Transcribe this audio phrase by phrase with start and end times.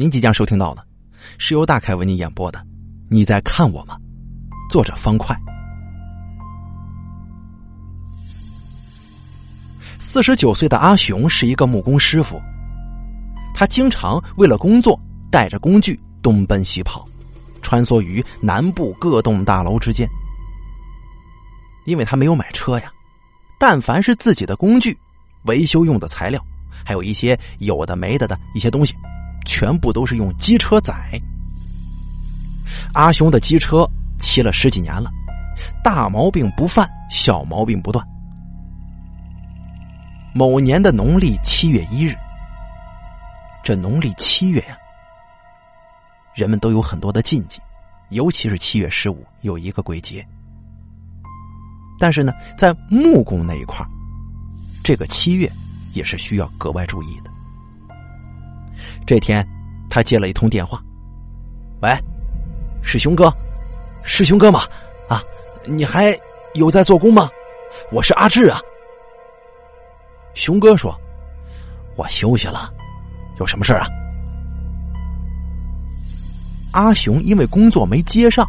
[0.00, 0.86] 您即将收听到的，
[1.38, 2.64] 是由大凯为您演播的。
[3.08, 3.98] 你在看我吗？
[4.70, 5.36] 作者方块。
[9.98, 12.40] 四十九岁的阿雄是一个木工师傅，
[13.52, 14.96] 他经常为了工作
[15.32, 17.04] 带着工具东奔西跑，
[17.60, 20.08] 穿梭于南部各栋大楼之间。
[21.86, 22.92] 因为他没有买车呀，
[23.58, 24.96] 但凡是自己的工具、
[25.46, 26.40] 维修用的材料，
[26.84, 28.94] 还有一些有的没的的一些东西。
[29.48, 30.94] 全部都是用机车载。
[32.92, 35.10] 阿雄的机车骑了十几年了，
[35.82, 38.06] 大毛病不犯，小毛病不断。
[40.34, 42.14] 某年的农历七月一日，
[43.64, 44.76] 这农历七月呀，
[46.34, 47.58] 人们都有很多的禁忌，
[48.10, 50.22] 尤其是七月十五有一个鬼节。
[51.98, 53.84] 但是呢，在木工那一块
[54.84, 55.50] 这个七月
[55.94, 57.30] 也是需要格外注意的。
[59.06, 59.46] 这天，
[59.88, 60.82] 他接了一通电话
[61.82, 61.90] ，“喂，
[62.82, 63.32] 是熊哥，
[64.04, 64.62] 是熊哥吗？
[65.08, 65.22] 啊，
[65.66, 66.14] 你还
[66.54, 67.28] 有在做工吗？
[67.92, 68.60] 我是阿志啊。”
[70.34, 70.94] 熊哥说
[71.96, 72.72] ：“我休息了，
[73.38, 73.86] 有什么事啊？”
[76.72, 78.46] 阿雄因为工作没接上，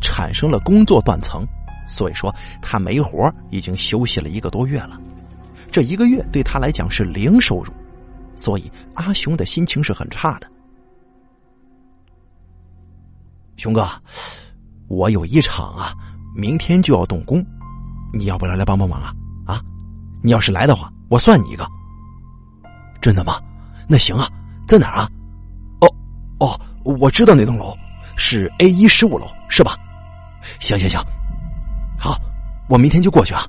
[0.00, 1.46] 产生了工作断层，
[1.86, 4.98] 所以说他没活已经休息了一个多月了。
[5.70, 7.72] 这一个月对他来讲是零收入。
[8.38, 10.48] 所以阿雄的心情是很差的。
[13.56, 13.90] 熊哥，
[14.86, 15.92] 我有一场啊，
[16.36, 17.44] 明天就要动工，
[18.14, 19.12] 你要不要来帮帮忙啊？
[19.44, 19.60] 啊，
[20.22, 21.68] 你要是来的话，我算你一个。
[23.00, 23.40] 真的吗？
[23.88, 24.28] 那行啊，
[24.68, 25.10] 在哪儿啊？
[25.80, 25.92] 哦
[26.38, 27.76] 哦，我知道那栋楼
[28.16, 29.76] 是 A 一十五楼，是吧？
[30.60, 31.02] 行行行，
[31.98, 32.16] 好，
[32.68, 33.44] 我明天就过去啊。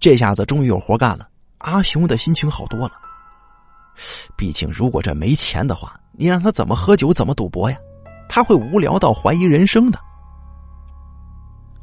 [0.00, 1.28] 这下子终于有活干了。
[1.58, 2.92] 阿雄的心情好多了。
[4.36, 7.76] 毕竟，如果这没钱的话，你让他怎么喝酒，怎么赌博呀？
[8.28, 9.98] 他会无聊到怀疑人生的。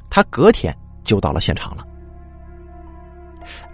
[0.09, 1.88] 他隔天就到了现场了。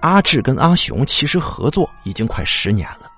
[0.02, 3.12] 阿志跟阿雄其实合作已经快十年了。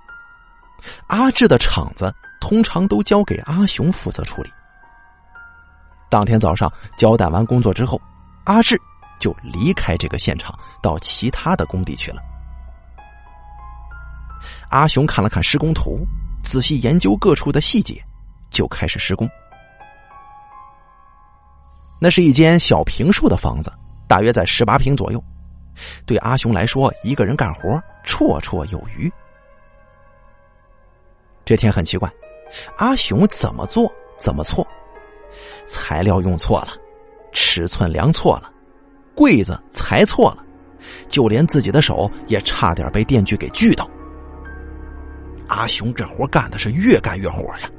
[1.08, 4.50] 阿志的厂子通常都交给阿雄负责处理。
[6.10, 8.02] 当天早上交代完工作之后，
[8.46, 8.82] 阿志
[9.20, 12.22] 就离开这个现场，到其他的工地去了。
[14.72, 16.00] 阿雄看了看施工图，
[16.42, 18.02] 仔细研究各处的细节，
[18.50, 19.30] 就开始施工。
[22.00, 23.72] 那是一间小平数的房子，
[24.08, 25.22] 大约在十八平左右。
[26.06, 29.12] 对阿雄来说，一个人干活绰绰有余。
[31.44, 32.10] 这天很奇怪，
[32.78, 34.66] 阿雄怎么做怎么错，
[35.68, 36.70] 材料用错了，
[37.34, 38.50] 尺寸量错了，
[39.14, 40.46] 柜子裁错了，
[41.10, 43.86] 就连自己的手也差点被电锯给锯到。
[45.52, 47.70] 阿雄这活干的是越干越火呀，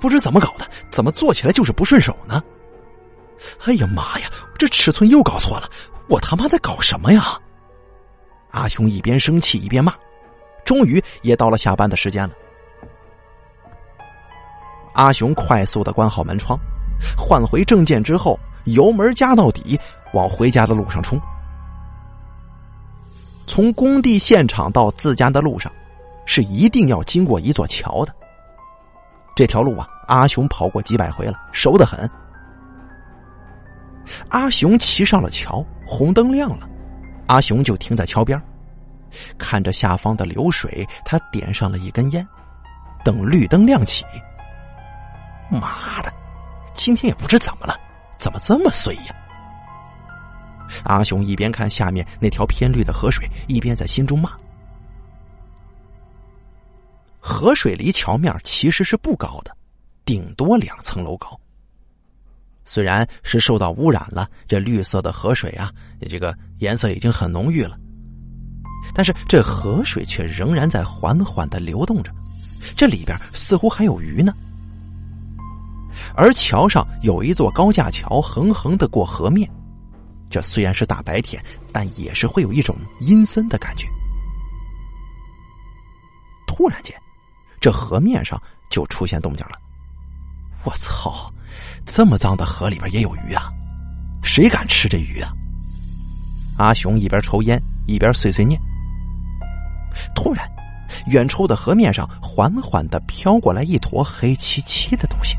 [0.00, 2.42] 不知怎么搞的，怎么做起来就是不顺手呢？
[3.66, 5.68] 哎呀妈呀，这尺寸又搞错了，
[6.08, 7.38] 我他妈在搞什么呀？
[8.52, 9.92] 阿雄一边生气一边骂，
[10.64, 12.34] 终于也到了下班的时间了。
[14.94, 16.58] 阿雄快速的关好门窗，
[17.18, 19.78] 换回证件之后，油门加到底，
[20.14, 21.20] 往回家的路上冲。
[23.46, 25.70] 从工地现场到自家的路上。
[26.32, 28.14] 是一定要经过一座桥的。
[29.34, 32.08] 这条路啊，阿雄跑过几百回了，熟得很。
[34.28, 36.68] 阿雄骑上了桥，红灯亮了，
[37.26, 38.40] 阿雄就停在桥边，
[39.38, 42.24] 看着下方的流水，他点上了一根烟，
[43.04, 44.04] 等绿灯亮起。
[45.50, 46.12] 妈的，
[46.72, 47.74] 今天也不知怎么了，
[48.16, 49.16] 怎么这么衰呀？
[50.84, 54.30] 阿雄一边看下面那条偏绿的河水，一边在心中骂。
[57.20, 59.54] 河水离桥面其实是不高的，
[60.04, 61.38] 顶多两层楼高。
[62.64, 65.70] 虽然是受到污染了，这绿色的河水啊，
[66.08, 67.76] 这个颜色已经很浓郁了，
[68.94, 72.12] 但是这河水却仍然在缓缓的流动着，
[72.76, 74.32] 这里边似乎还有鱼呢。
[76.14, 79.50] 而桥上有一座高架桥，横横的过河面，
[80.30, 83.86] 这虽然是大白天，但也是会有一种阴森的感觉。
[86.46, 86.94] 突然间。
[87.60, 88.40] 这河面上
[88.70, 89.52] 就出现动静了，
[90.64, 91.30] 我操！
[91.84, 93.50] 这么脏的河里边也有鱼啊？
[94.22, 95.30] 谁敢吃这鱼啊？
[96.56, 98.60] 阿雄一边抽烟一边碎碎念。
[100.14, 100.48] 突然，
[101.06, 105.36] 远处的河面上缓缓的飘过来一坨黑漆漆的东西。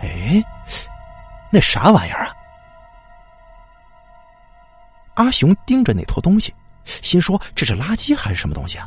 [0.00, 0.42] 哎，
[1.50, 2.32] 那啥玩意儿啊？
[5.14, 6.54] 阿雄盯着那坨东西，
[7.02, 8.86] 心说这是垃圾还是什么东西啊？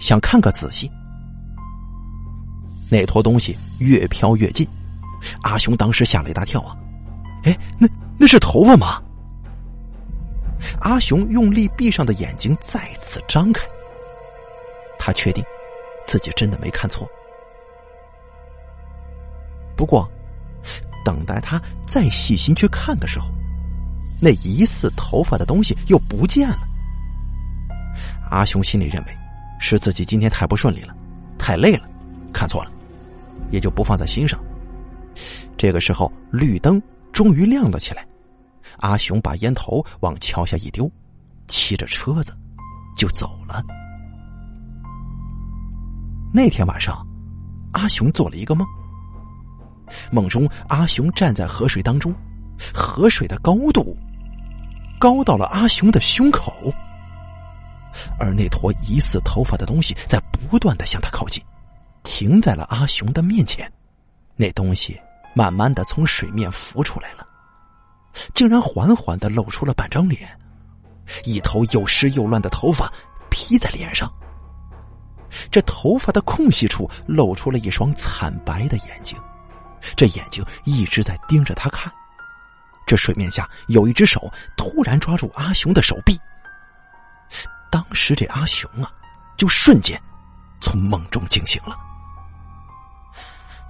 [0.00, 0.90] 想看个仔细。
[2.90, 4.66] 那坨东西越飘越近，
[5.42, 6.76] 阿雄当时吓了一大跳啊！
[7.44, 7.88] 哎，那
[8.18, 9.00] 那是头发吗？
[10.80, 13.64] 阿雄用力闭上的眼睛再次张开，
[14.98, 15.42] 他确定
[16.04, 17.08] 自己真的没看错。
[19.76, 20.06] 不过，
[21.04, 23.26] 等待他再细心去看的时候，
[24.20, 26.58] 那疑似头发的东西又不见了。
[28.30, 29.18] 阿雄心里认为
[29.58, 30.94] 是自己今天太不顺利了，
[31.38, 31.88] 太累了，
[32.32, 32.70] 看错了，
[33.50, 34.40] 也就不放在心上。
[35.56, 36.80] 这个时候，绿灯
[37.12, 38.06] 终于亮了起来。
[38.78, 40.90] 阿雄把烟头往桥下一丢，
[41.48, 42.34] 骑着车子
[42.96, 43.62] 就走了。
[46.32, 47.04] 那天晚上，
[47.72, 48.66] 阿雄做了一个梦。
[50.12, 52.14] 梦中，阿雄站在河水当中，
[52.72, 53.96] 河水的高度
[55.00, 56.72] 高到了阿雄的胸口，
[58.18, 61.42] 而那坨疑似头发的东西在不断的向他靠近，
[62.10, 63.72] 停在了阿雄的面前。
[64.34, 65.00] 那东西
[65.32, 67.24] 慢慢的从水面浮出来了。
[68.34, 70.28] 竟然缓缓的露出了半张脸，
[71.22, 72.92] 一头又湿又乱的头发
[73.30, 74.12] 披在脸上。
[75.52, 79.16] 这头发的空隙处露出了一双惨白的眼睛，
[79.94, 81.92] 这眼睛一直在盯着他看。
[82.84, 86.20] 这水面下有一只手突然抓住阿雄的手臂。
[87.70, 88.90] 当时这阿雄啊，
[89.36, 90.02] 就瞬间
[90.60, 91.78] 从梦中惊醒了。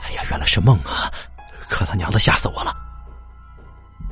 [0.03, 1.11] 哎呀，原来是梦啊！
[1.69, 2.75] 可他娘的吓死我了！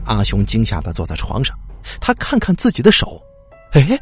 [0.06, 1.56] 阿雄惊吓的坐在床上，
[2.00, 3.20] 他看看自己的手，
[3.72, 4.00] 哎，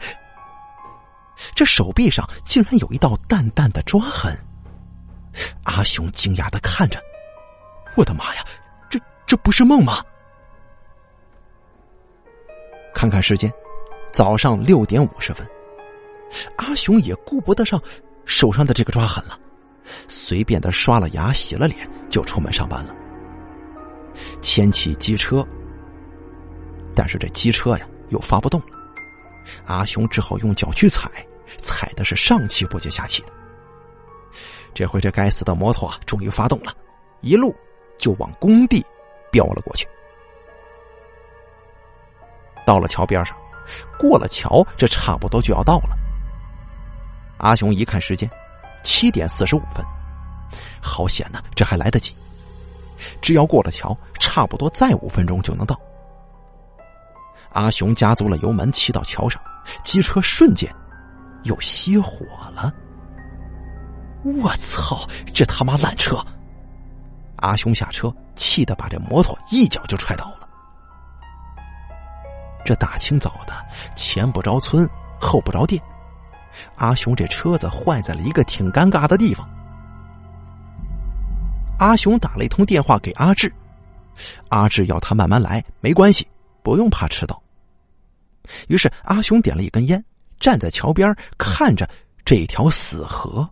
[1.55, 4.37] 这手臂上竟然有一道淡淡的抓痕。
[5.65, 7.03] 阿雄惊讶的看着，
[7.97, 8.45] 我的妈呀，
[8.89, 10.05] 这这不是梦吗？
[12.95, 13.53] 看看时间，
[14.13, 15.47] 早上六点五十分，
[16.57, 17.81] 阿雄也顾不得上
[18.25, 19.39] 手上的这个抓痕了，
[20.09, 22.95] 随便的刷了牙、洗了脸，就出门上班了，
[24.41, 25.47] 牵起机车。
[26.95, 28.67] 但是这机车呀又发不动了，
[29.67, 31.11] 阿雄只好用脚去踩，
[31.59, 33.29] 踩的是上气不接下气的。
[34.73, 36.75] 这回这该死的摩托啊终于发动了，
[37.21, 37.55] 一路
[37.97, 38.85] 就往工地
[39.31, 39.87] 飙了过去。
[42.67, 43.37] 到了桥边上，
[43.99, 45.97] 过了桥，这差不多就要到了。
[47.39, 48.29] 阿雄一看时间，
[48.87, 49.85] 七点四十五分，
[50.81, 52.15] 好险呐，这还来得及，
[53.21, 55.77] 只要过了桥，差不多再五分钟就能到。
[57.51, 59.43] 阿雄加足了油门，骑到桥上，
[59.83, 60.73] 机车瞬间
[61.43, 62.25] 又熄火
[62.55, 62.73] 了。
[64.23, 65.05] 我操！
[65.35, 66.25] 这他妈烂车！
[67.39, 70.49] 阿雄下车，气得把这摩托一脚就踹倒了。
[72.65, 73.53] 这大清早的，
[73.97, 74.89] 前不着村，
[75.21, 75.83] 后不着店，
[76.77, 79.49] 阿雄这车子坏在了一个挺尴尬的地方。
[81.79, 83.53] 阿雄打了一通电话给阿志，
[84.49, 86.27] 阿志要他慢慢来，没关系，
[86.63, 87.43] 不用怕迟到。
[88.69, 90.03] 于是阿雄点了一根烟，
[90.41, 91.89] 站在桥边看着
[92.25, 93.49] 这条死河。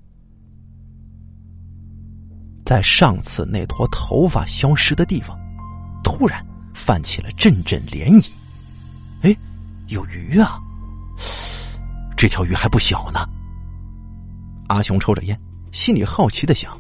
[2.65, 5.39] 在上次那坨头发消失的地方，
[6.03, 6.43] 突然
[6.73, 8.31] 泛起了阵阵涟漪。
[9.21, 9.37] 哎，
[9.89, 10.59] 有鱼啊！
[12.25, 13.21] 这条鱼还不小呢。
[14.69, 15.39] 阿雄抽着烟，
[15.73, 16.75] 心里好奇的想：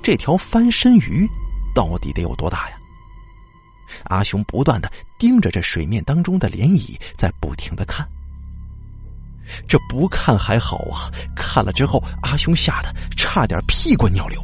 [0.00, 1.28] 这条翻身鱼
[1.74, 2.76] 到底得有多大呀？
[4.04, 8.08] 阿雄不断的盯着这水面当中的涟漪，在不停的看。
[9.66, 14.40] 这不看还好啊，看了之后，阿雄吓得差点屁滚尿流。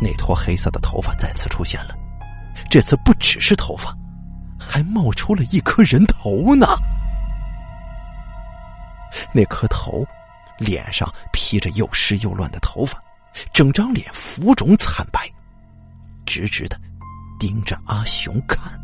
[0.00, 1.96] 那坨黑色的头发再次出现了，
[2.68, 3.96] 这次不只是头发，
[4.58, 6.66] 还冒出了一颗人头呢。
[9.32, 10.04] 那颗头，
[10.58, 13.02] 脸上披着又湿又乱的头发，
[13.52, 15.30] 整张脸浮肿惨白，
[16.26, 16.78] 直直的。
[17.38, 18.80] 盯着阿雄看，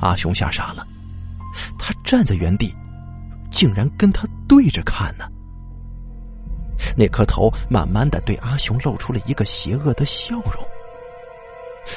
[0.00, 0.86] 阿雄吓傻了，
[1.78, 2.74] 他站在原地，
[3.50, 5.28] 竟然跟他对着看呢。
[6.96, 10.66] 那颗头慢慢的对阿雄露出了一个邪恶的笑容。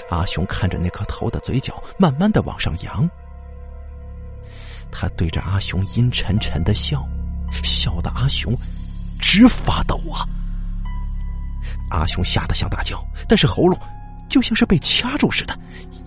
[0.10, 3.10] 阿雄看着那颗头的嘴角慢慢的往上扬，
[4.92, 7.08] 他对着阿雄阴沉沉的笑，
[7.64, 8.56] 笑的阿雄
[9.20, 10.26] 直发抖啊！
[11.90, 13.78] 阿雄吓得想大叫，但是喉咙。
[14.30, 15.60] 就像是被掐住似的，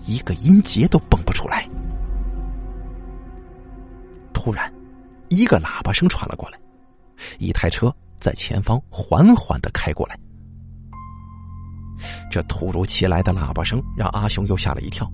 [0.05, 1.67] 一个音节都蹦不出来。
[4.33, 4.73] 突然，
[5.27, 6.57] 一个喇叭声传了过来，
[7.37, 10.17] 一台车在前方缓缓的开过来。
[12.31, 15.05] 这突如其来的喇叭声让阿雄又吓了一跳。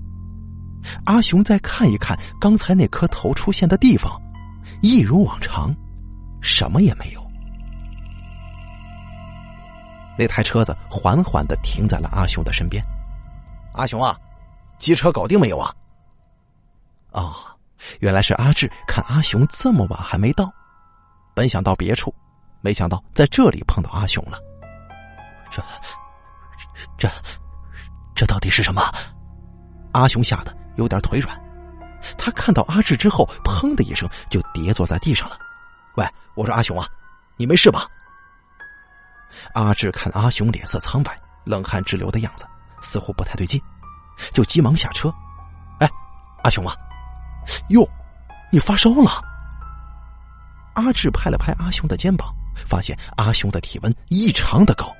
[1.04, 4.20] 阿雄再看一看刚才那颗头出现的地方，
[4.82, 5.74] 一如往常，
[6.40, 7.20] 什么也没有。
[10.18, 12.84] 那台车子缓缓的停在了阿雄的身边。
[13.72, 14.16] 阿雄啊，
[14.76, 15.72] 机车搞定没有啊？
[17.12, 17.34] 哦，
[18.00, 20.52] 原来是阿志看阿雄这么晚还没到，
[21.34, 22.14] 本想到别处，
[22.60, 24.38] 没想到在这里碰到阿雄了。
[25.50, 25.62] 这，
[26.98, 27.08] 这，
[28.14, 28.82] 这到底是什么？
[29.92, 31.38] 阿雄吓得有点腿软。
[32.16, 35.38] 他看到阿志之后，砰的一声就跌坐在地上了。
[35.96, 36.88] 喂，我说阿雄啊，
[37.36, 37.86] 你没事吧？
[39.54, 42.46] 阿志看阿雄脸色苍白、冷汗直流的样子，
[42.80, 43.60] 似乎不太对劲，
[44.32, 45.12] 就急忙下车。
[45.78, 45.88] 哎，
[46.42, 46.74] 阿雄啊，
[47.68, 47.86] 哟，
[48.50, 49.22] 你发烧了？
[50.74, 52.34] 阿志拍了拍阿雄的肩膀，
[52.66, 54.90] 发现阿雄的体温异常的高，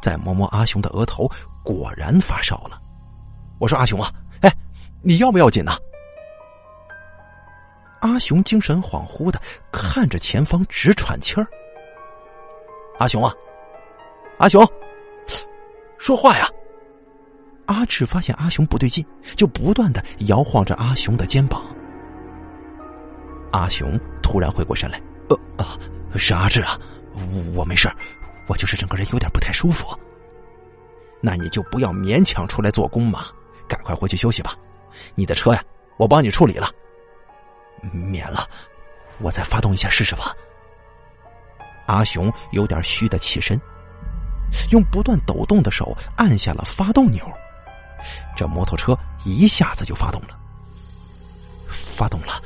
[0.00, 1.28] 再摸摸阿雄的额头，
[1.64, 2.80] 果然发烧了。
[3.58, 4.12] 我说阿雄啊，
[5.08, 5.72] 你要不要紧呢？
[8.00, 9.40] 阿雄精神恍惚的
[9.72, 11.46] 看着前方，直喘气儿。
[12.98, 13.32] 阿雄啊，
[14.36, 14.62] 阿雄，
[15.96, 16.46] 说话呀！
[17.64, 19.02] 阿志发现阿雄不对劲，
[19.34, 21.64] 就不断的摇晃着阿雄的肩膀。
[23.50, 25.00] 阿雄突然回过神来，
[25.30, 25.78] 呃啊，
[26.16, 26.78] 是阿志啊，
[27.54, 27.90] 我没事
[28.46, 29.86] 我就是整个人有点不太舒服。
[31.22, 33.28] 那你就不要勉强出来做工嘛，
[33.66, 34.54] 赶快回去休息吧。
[35.14, 35.62] 你的车呀，
[35.96, 36.70] 我帮你处理了。
[37.92, 38.48] 免了，
[39.18, 40.34] 我再发动一下试试吧。
[41.86, 43.60] 阿雄有点虚的起身，
[44.70, 47.24] 用不断抖动的手按下了发动钮，
[48.36, 50.38] 这摩托车一下子就发动了。
[51.68, 52.42] 发动了，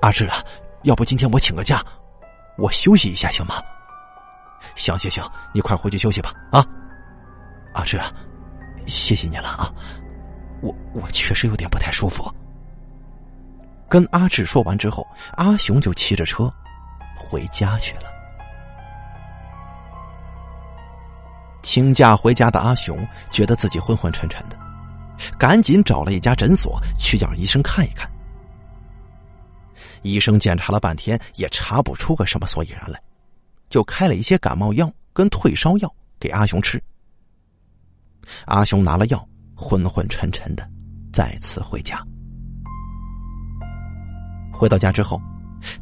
[0.00, 0.42] 阿志啊，
[0.82, 1.84] 要不今天我请个假，
[2.56, 3.62] 我休息一下行吗？
[4.74, 6.66] 行行行，你快回去休息吧啊！
[7.72, 8.00] 阿志，
[8.86, 9.72] 谢谢你了啊，
[10.60, 12.32] 我我确实有点不太舒服。
[13.88, 16.52] 跟阿志说完之后，阿雄就骑着车
[17.16, 18.02] 回家去了。
[21.62, 24.58] 请假回家的阿雄觉得自己昏昏沉沉的，
[25.38, 28.10] 赶紧找了一家诊所去叫医生看一看。
[30.02, 33.00] 医生检查了半天也查不出个什么所以然来，
[33.68, 36.82] 就开了一些感冒药跟退烧药给阿雄吃。
[38.44, 40.66] 阿雄拿了药，昏昏沉沉的
[41.12, 42.00] 再次回家。
[44.52, 45.20] 回到家之后，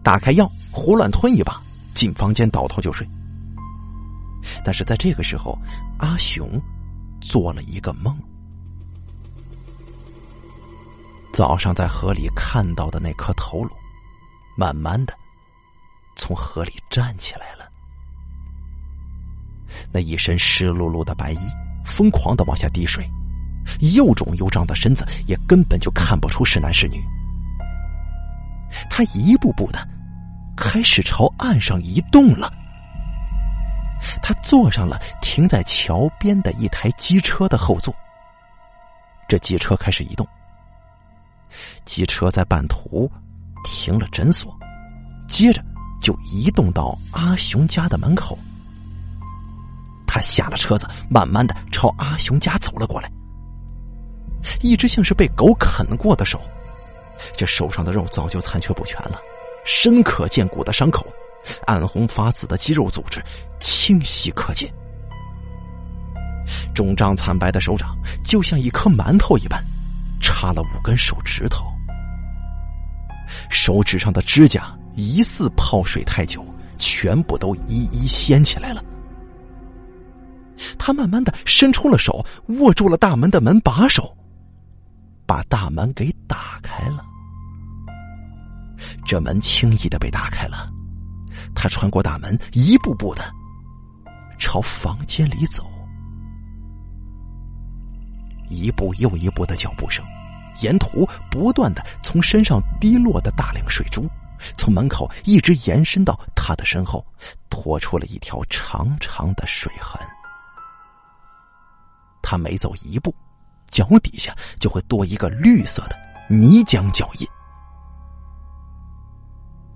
[0.02, 1.60] 打开药，胡乱吞一把，
[1.94, 3.06] 进房间倒头就睡。
[4.64, 5.58] 但是在这个时候，
[5.98, 6.58] 阿雄
[7.20, 8.16] 做了一个梦。
[11.32, 13.70] 早上在河里看到的那颗头颅，
[14.56, 15.12] 慢慢的
[16.16, 17.70] 从河里站起来了。
[19.92, 21.38] 那一身湿漉漉的白衣，
[21.84, 23.06] 疯狂的往下滴水，
[23.80, 27.02] 又肿又胀的身子也根本就看不出是男是女。
[28.90, 29.88] 他一步步的
[30.56, 32.52] 开始朝岸上移动了。
[34.22, 37.94] 他坐上了停在桥边的一台机车的后座。
[39.28, 40.26] 这机车开始移动，
[41.84, 43.10] 机车在半途
[43.64, 44.56] 停了诊所，
[45.26, 45.64] 接着
[46.00, 48.38] 就移动到阿雄家的门口。
[50.06, 53.10] 他下了车子，慢慢的朝阿雄家走了过来。
[54.60, 56.40] 一只像是被狗啃过的手。
[57.36, 59.20] 这手上的肉早就残缺不全了，
[59.64, 61.06] 深可见骨的伤口，
[61.66, 63.22] 暗红发紫的肌肉组织
[63.58, 64.72] 清晰可见。
[66.74, 69.64] 肿胀惨白的手掌就像一颗馒头一般，
[70.20, 71.64] 插了五根手指头，
[73.50, 76.44] 手指上的指甲疑似泡水太久，
[76.78, 78.84] 全部都一一掀起来了。
[80.78, 82.24] 他慢慢的伸出了手，
[82.60, 84.16] 握住了大门的门把手。
[85.26, 87.04] 把大门给打开了，
[89.04, 90.70] 这门轻易的被打开了。
[91.54, 93.28] 他穿过大门，一步步的
[94.38, 95.68] 朝房间里走，
[98.48, 100.04] 一步又一步的脚步声，
[100.62, 104.08] 沿途不断的从身上滴落的大量水珠，
[104.56, 107.04] 从门口一直延伸到他的身后，
[107.50, 110.00] 拖出了一条长长的水痕。
[112.22, 113.14] 他每走一步。
[113.70, 115.96] 脚底下就会多一个绿色的
[116.28, 117.28] 泥浆脚印。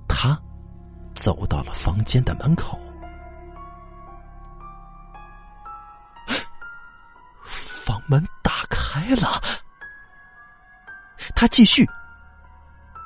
[0.09, 0.39] 他
[1.15, 2.79] 走到了房间的门口，
[7.45, 9.41] 房门打开了。
[11.35, 11.89] 他继续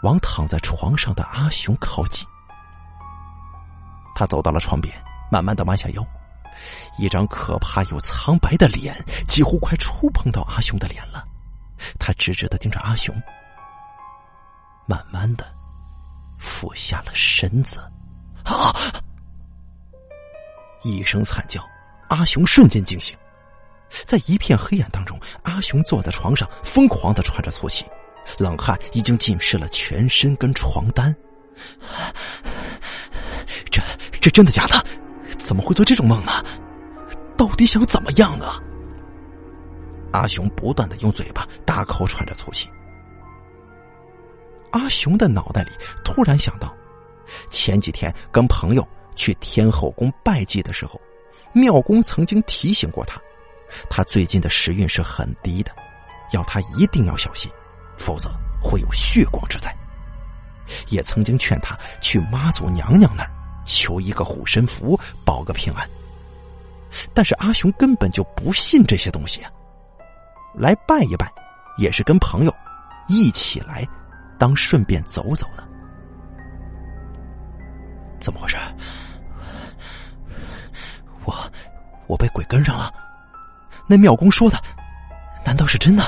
[0.03, 2.27] 往躺在床上的阿雄靠近。
[4.15, 4.61] 他走到了。
[4.61, 4.95] 床边，
[5.31, 6.07] 慢慢的弯下腰。
[6.99, 8.95] 一张可怕又苍白的脸，
[9.27, 11.25] 几乎快触碰到阿雄的脸了。
[11.99, 13.15] 他直直的盯着阿雄，
[14.87, 15.45] 慢慢的
[16.39, 17.79] 俯下了身子。
[18.45, 18.73] 啊！
[20.83, 21.67] 一声惨叫，
[22.09, 23.17] 阿雄瞬间惊醒，
[24.05, 27.87] 在一片黑暗当中，阿雄坐在床上，疯狂的喘着粗气，
[28.39, 31.15] 冷汗已经浸湿了全身跟床单。
[33.71, 33.81] 这
[34.21, 34.85] 这真的假的？
[35.45, 36.33] 怎么会做这种梦呢？
[37.37, 38.47] 到底想怎么样呢？
[40.11, 42.67] 阿雄不断的用嘴巴大口喘着粗气。
[44.71, 45.71] 阿雄的脑袋里
[46.03, 46.75] 突然想到，
[47.51, 50.99] 前几天跟朋友去天后宫拜祭的时候，
[51.53, 53.21] 庙公曾经提醒过他，
[53.91, 55.71] 他最近的时运是很低的，
[56.33, 57.53] 要他一定要小心，
[57.99, 58.31] 否则
[58.63, 59.71] 会有血光之灾。
[60.89, 63.31] 也曾经劝他去妈祖娘娘那儿
[63.65, 65.89] 求一个护身符，保个平安。
[67.13, 69.51] 但是阿雄根本就不信这些东西啊！
[70.55, 71.29] 来拜一拜，
[71.77, 72.55] 也是跟朋友
[73.09, 73.85] 一起来，
[74.39, 75.67] 当顺便走走的。
[78.21, 78.57] 怎么回事？
[81.25, 81.35] 我
[82.07, 82.93] 我被鬼跟上了？
[83.87, 84.57] 那庙公说的，
[85.45, 86.05] 难道是真的？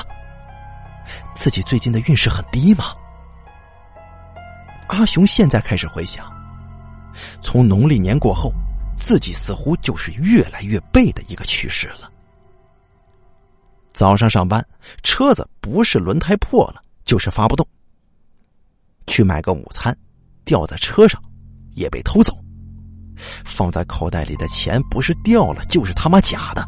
[1.35, 2.85] 自己最近的运势很低吗？
[4.87, 6.25] 阿雄现在开始回想，
[7.41, 8.51] 从农历年过后。
[8.99, 12.11] 自己似乎就是越来越背的一个趋势了。
[13.93, 14.67] 早上上班，
[15.03, 17.65] 车子不是轮胎破了，就是发不动。
[19.05, 19.95] 去买个午餐，
[20.43, 21.21] 掉在车上，
[21.75, 22.35] 也被偷走。
[23.45, 26.67] 放在口袋里的钱不是掉了，就是他妈假的。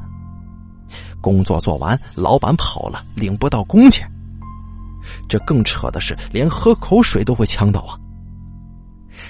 [1.22, 4.08] 工作做完，老板跑了，领不到工钱。
[5.28, 7.98] 这更扯的是，连喝口水都会呛到啊！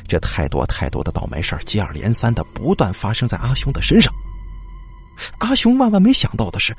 [0.08, 4.14] 这太多太多的倒霉事接二连三的不断发生在阿雄的身上。
[5.40, 6.76] 阿雄万万没想到的是，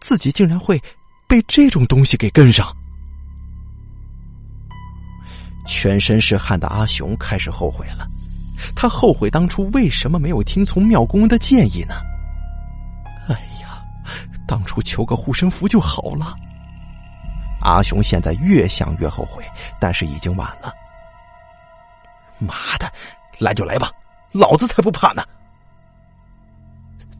[0.00, 0.82] 自己竟然会
[1.26, 2.74] 被这种东西给跟上。
[5.66, 8.06] 全身是汗的阿雄开始后悔了，
[8.74, 11.94] 他后悔当初为什么没有听从庙公的建议呢？
[13.28, 13.82] 哎呀，
[14.46, 16.34] 当初求个护身符就好了。
[17.62, 19.42] 阿雄现在越想越后悔，
[19.80, 20.70] 但是已经晚了。
[22.38, 22.90] 妈的，
[23.38, 23.90] 来就来吧，
[24.32, 25.22] 老子才不怕呢！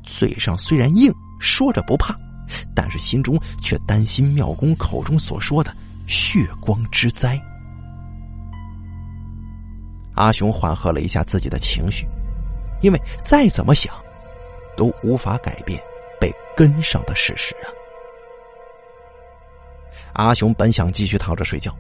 [0.02, 2.14] 嘴上虽然硬，说着不怕，
[2.74, 5.74] 但是心中却担心妙公口中所说的
[6.06, 7.40] 血光之灾。
[10.14, 12.06] 阿雄缓和了一下自己的情绪，
[12.82, 13.94] 因为再怎么想，
[14.76, 15.82] 都无法改变
[16.20, 17.66] 被跟上的事实啊！
[20.12, 21.74] 阿雄本想继续躺着睡觉。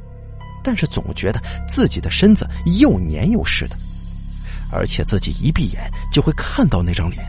[0.64, 2.48] 但是总觉得自己的身子
[2.80, 3.76] 又黏又湿的，
[4.72, 7.22] 而且自己一闭眼就会看到那张脸。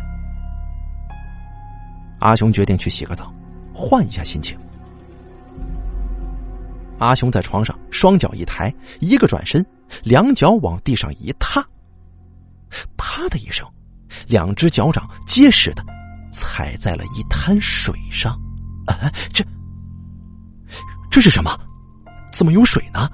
[2.20, 3.32] 阿雄决定去洗个澡，
[3.74, 4.58] 换一下心情。
[6.98, 9.64] 阿雄在床上双脚一抬，一个转身，
[10.02, 11.62] 两脚往地上一踏，
[12.96, 13.68] 啪的一声，
[14.28, 15.84] 两只脚掌结实的
[16.32, 18.32] 踩在了一滩水上。
[18.88, 19.44] 啊，这
[21.12, 21.60] 这是什么？
[22.32, 23.10] 怎么有水呢？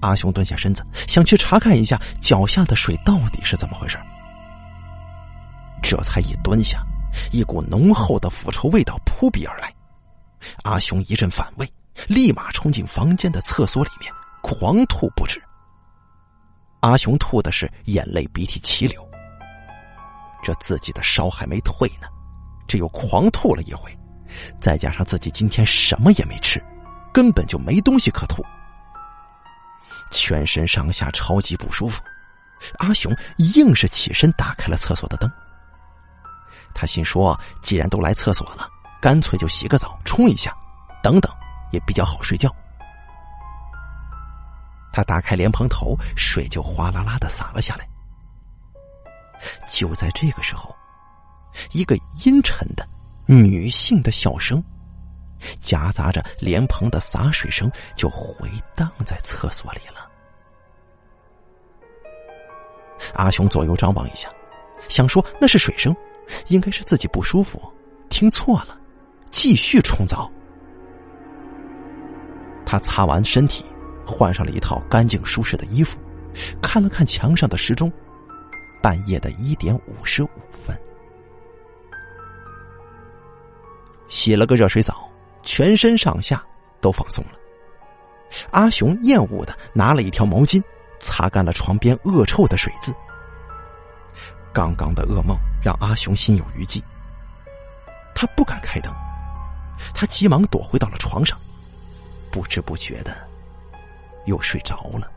[0.00, 3.98] 阿雄蹲下身子，想去查看一下脚下的水到底是怎么回事。
[5.82, 6.84] 这才一蹲下，
[7.32, 9.72] 一股浓厚的腐臭味道扑鼻而来。
[10.62, 11.72] 阿雄一阵反胃，
[12.06, 15.42] 立马冲进房间的厕所里面，狂吐不止。
[16.80, 19.06] 阿雄吐的是眼泪鼻涕齐流。
[20.42, 22.06] 这自己的烧还没退呢，
[22.68, 23.90] 这又狂吐了一回，
[24.60, 26.62] 再加上自己今天什么也没吃，
[27.12, 28.44] 根本就没东西可吐。
[30.10, 32.02] 全身上下超级不舒服，
[32.78, 35.30] 阿雄硬是起身打开了厕所的灯。
[36.74, 38.68] 他心说：“既然都来厕所了，
[39.00, 40.56] 干脆就洗个澡，冲一下，
[41.02, 41.32] 等等
[41.72, 42.54] 也比较好睡觉。”
[44.92, 47.88] 他打开莲蓬头，水就哗啦啦的洒了下来。
[49.68, 50.74] 就在这个时候，
[51.72, 52.86] 一个阴沉的
[53.26, 54.62] 女性的笑声，
[55.60, 60.10] 夹杂着莲蓬的洒水声，就回荡在厕所里了。
[63.14, 64.28] 阿雄左右张望一下，
[64.88, 65.94] 想说那是水声，
[66.48, 67.62] 应该是自己不舒服，
[68.08, 68.78] 听错了，
[69.30, 70.30] 继续冲澡。
[72.66, 73.64] 他擦完身体，
[74.04, 75.98] 换上了一套干净舒适的衣服，
[76.60, 77.90] 看了看墙上的时钟，
[78.82, 80.78] 半夜的一点五十五分。
[84.08, 85.07] 洗了个热水澡，
[85.42, 86.44] 全身上下
[86.80, 87.32] 都放松了。
[88.50, 90.62] 阿雄厌恶的拿了一条毛巾。
[91.00, 92.92] 擦干了床边恶臭的水渍。
[94.52, 96.82] 刚刚的噩梦让阿雄心有余悸，
[98.16, 98.92] 他不敢开灯，
[99.94, 101.38] 他急忙躲回到了床上，
[102.32, 103.16] 不知不觉的
[104.26, 105.08] 又睡着了。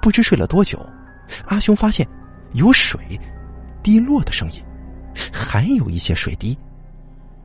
[0.00, 0.78] 不知睡了多久，
[1.48, 2.06] 阿雄发现
[2.52, 3.20] 有水
[3.82, 4.64] 滴落的声音，
[5.42, 6.56] 还有一些水滴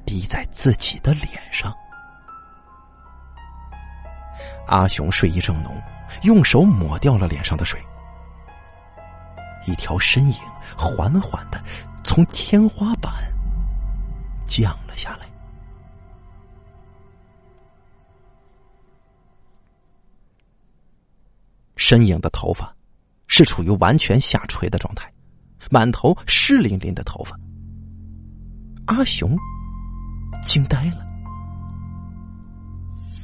[0.06, 1.74] 滴在自己的脸上。
[4.68, 5.82] 阿雄睡意正浓，
[6.24, 7.82] 用手抹掉了脸上的水。
[9.66, 10.38] 一条身影
[10.78, 11.62] 缓缓的
[12.04, 13.12] 从天花板
[14.46, 15.26] 降了下来。
[21.76, 22.74] 身影的头发
[23.28, 25.12] 是处于完全下垂的状态，
[25.70, 27.38] 满头湿淋淋的头发。
[28.88, 29.38] 阿雄
[30.46, 31.06] 惊呆了，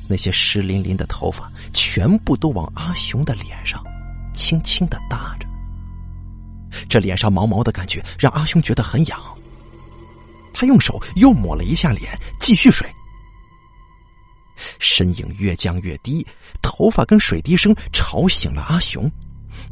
[0.08, 3.84] 那些湿淋淋的头发全部都往阿雄的脸上
[4.34, 5.48] 轻轻的搭着。
[6.90, 9.20] 这脸上毛毛的感觉让阿雄觉得很痒，
[10.54, 12.88] 他用手又抹了一下脸，继续睡。
[14.80, 16.26] 身影越降越低，
[16.62, 19.10] 头发跟水滴声吵醒了阿雄。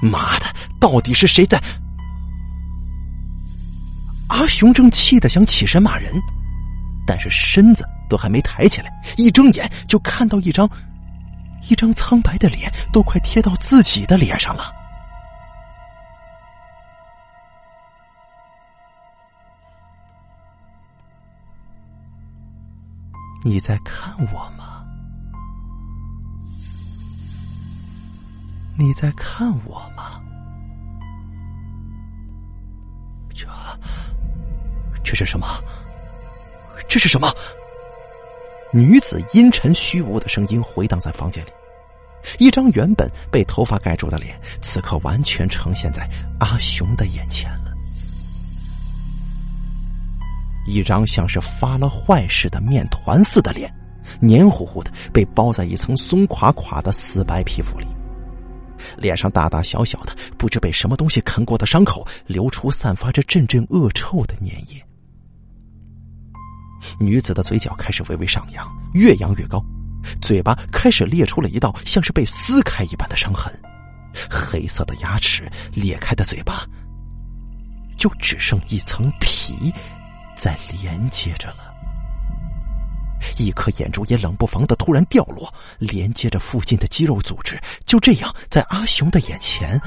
[0.01, 0.45] 妈的，
[0.79, 1.61] 到底是谁在？
[4.31, 6.09] 阿雄正气得想起身骂人，
[7.05, 10.67] 但是身子都还没抬起来，一睁眼就看到一张
[11.67, 14.73] 一张苍白的脸，都快贴到自己的脸上了。
[23.43, 24.85] 你在看我吗？
[28.77, 30.21] 你在看我吗？
[35.11, 35.45] 这是什么？
[36.87, 37.29] 这是什么？
[38.71, 41.49] 女子阴沉虚无的声音回荡在房间里，
[42.39, 47.73] 一张原本被头发盖住的脸，此刻完全呈现在阿雄的眼前了。
[50.65, 53.69] 一张像是发了坏似的面团似的脸，
[54.21, 57.87] 黏糊糊的被包在一层松垮垮的死白皮肤里，
[58.95, 64.81] 脸上大大小小的不知被什么东西啃过的伤口，流出散发着阵阵恶臭的粘液。
[66.99, 69.63] 女子的嘴角开始微微上扬，越扬越高，
[70.21, 73.53] 嘴巴开始裂出了一道像是被撕开一般的伤痕，
[74.29, 76.65] 黑色的牙齿，裂开的嘴巴，
[77.97, 79.73] 就只剩一层皮。
[80.33, 81.71] 在连接着了，
[83.37, 89.79] 一颗眼珠也冷不防的突然掉落，连接着附近的肌肉组织，就这样在阿雄的眼前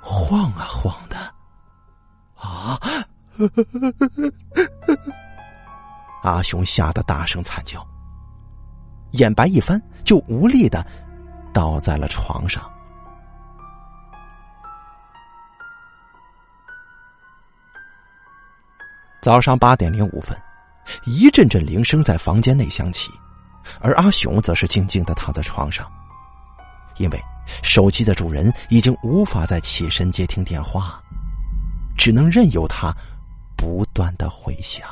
[0.00, 1.16] 晃啊晃的。
[2.36, 2.78] 啊！
[6.26, 7.86] 阿雄吓得大声惨叫，
[9.12, 10.84] 眼白一翻，就无力的
[11.52, 12.68] 倒在了床上。
[19.22, 20.36] 早上八点零五分，
[21.04, 23.08] 一阵阵铃声在房间内响起，
[23.80, 25.88] 而阿雄则是静静的躺在床上，
[26.96, 27.22] 因为
[27.62, 31.00] 手机的主人已经无法再起身接听电话，
[31.96, 32.92] 只能任由它
[33.56, 34.88] 不断的回响。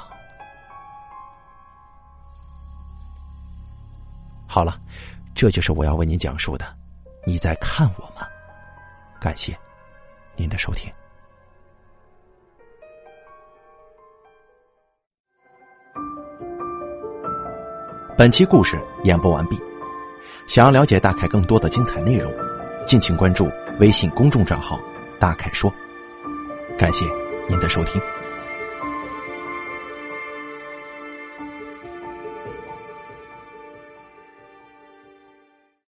[4.55, 4.81] 好了，
[5.35, 6.64] 这就是我要为您讲述的。
[7.27, 8.25] 你在看我吗？
[9.21, 9.53] 感谢
[10.37, 10.93] 您的收听。
[18.17, 19.61] 本期故事演播完毕。
[20.47, 22.33] 想要了解大凯更多的精彩内容，
[22.87, 24.79] 敬请关注微信公众账号
[25.19, 25.69] “大凯说”。
[26.79, 27.05] 感谢
[27.49, 28.01] 您的收听。